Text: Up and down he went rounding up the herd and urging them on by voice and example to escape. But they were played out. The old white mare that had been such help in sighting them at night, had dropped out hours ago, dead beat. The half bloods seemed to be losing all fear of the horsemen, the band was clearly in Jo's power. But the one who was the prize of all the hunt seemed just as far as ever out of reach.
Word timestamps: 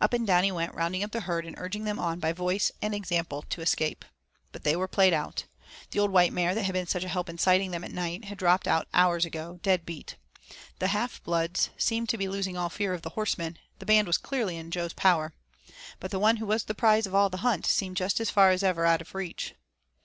Up 0.00 0.12
and 0.12 0.26
down 0.26 0.42
he 0.42 0.50
went 0.50 0.74
rounding 0.74 1.04
up 1.04 1.12
the 1.12 1.20
herd 1.20 1.46
and 1.46 1.54
urging 1.56 1.84
them 1.84 1.96
on 2.00 2.18
by 2.18 2.32
voice 2.32 2.72
and 2.82 2.92
example 2.92 3.42
to 3.50 3.60
escape. 3.60 4.04
But 4.50 4.64
they 4.64 4.74
were 4.74 4.88
played 4.88 5.12
out. 5.12 5.44
The 5.92 6.00
old 6.00 6.10
white 6.10 6.32
mare 6.32 6.56
that 6.56 6.64
had 6.64 6.72
been 6.72 6.88
such 6.88 7.04
help 7.04 7.28
in 7.28 7.38
sighting 7.38 7.70
them 7.70 7.84
at 7.84 7.92
night, 7.92 8.24
had 8.24 8.36
dropped 8.36 8.66
out 8.66 8.88
hours 8.92 9.24
ago, 9.24 9.60
dead 9.62 9.86
beat. 9.86 10.16
The 10.80 10.88
half 10.88 11.22
bloods 11.22 11.70
seemed 11.78 12.08
to 12.08 12.18
be 12.18 12.26
losing 12.26 12.56
all 12.56 12.68
fear 12.68 12.92
of 12.92 13.02
the 13.02 13.10
horsemen, 13.10 13.58
the 13.78 13.86
band 13.86 14.08
was 14.08 14.18
clearly 14.18 14.56
in 14.56 14.72
Jo's 14.72 14.92
power. 14.92 15.34
But 16.00 16.10
the 16.10 16.18
one 16.18 16.38
who 16.38 16.46
was 16.46 16.64
the 16.64 16.74
prize 16.74 17.06
of 17.06 17.14
all 17.14 17.30
the 17.30 17.36
hunt 17.46 17.64
seemed 17.64 17.96
just 17.96 18.18
as 18.18 18.28
far 18.28 18.50
as 18.50 18.64
ever 18.64 18.84
out 18.84 19.00
of 19.00 19.14
reach. 19.14 19.54